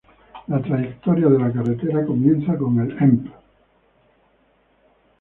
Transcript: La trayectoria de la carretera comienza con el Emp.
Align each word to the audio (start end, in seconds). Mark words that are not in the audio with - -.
La 0.47 0.59
trayectoria 0.59 1.27
de 1.29 1.37
la 1.37 1.53
carretera 1.53 2.03
comienza 2.07 2.57
con 2.57 2.79
el 2.79 2.97
Emp. 3.03 3.27